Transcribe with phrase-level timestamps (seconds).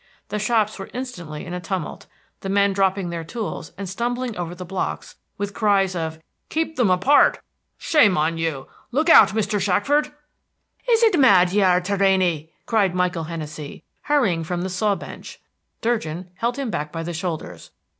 [0.29, 2.07] The shops were instantly in a tumult,
[2.39, 6.17] the men dropping their tools and stumbling over the blocks, with cries of
[6.49, 7.39] "Keep them apart!"
[7.77, 9.59] "Shame on you!" "Look out, Mr.
[9.61, 10.11] Shackford!"
[10.89, 15.39] "Is it mad ye are, Torrany!" cried Michael Hennessey, hurrying from the saw bench.
[15.81, 17.69] Durgin held him back by the shoulders.